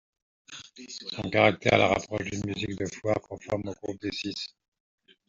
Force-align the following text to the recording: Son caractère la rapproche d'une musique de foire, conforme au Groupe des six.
Son 1.13 1.29
caractère 1.29 1.77
la 1.77 1.89
rapproche 1.89 2.27
d'une 2.31 2.41
musique 2.47 2.75
de 2.75 2.87
foire, 2.87 3.21
conforme 3.21 3.67
au 3.67 3.73
Groupe 3.75 4.01
des 4.01 4.11
six. 4.11 4.55